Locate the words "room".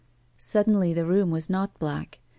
1.05-1.29